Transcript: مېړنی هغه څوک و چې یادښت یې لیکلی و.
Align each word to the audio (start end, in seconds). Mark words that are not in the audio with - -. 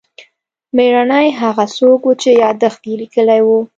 مېړنی 0.75 1.27
هغه 1.41 1.65
څوک 1.77 2.01
و 2.05 2.11
چې 2.21 2.29
یادښت 2.43 2.81
یې 2.89 2.95
لیکلی 3.01 3.41
و. 3.43 3.47